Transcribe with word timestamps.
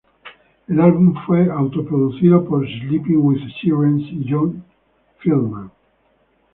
El 0.67 0.79
álbum 0.81 1.13
fue 1.27 1.47
auto-producido 1.51 2.43
por 2.45 2.65
Sleeping 2.67 3.17
With 3.17 3.37
Sirens 3.61 4.01
y 4.11 4.25
John 4.27 4.63
Feldmann. 5.19 5.69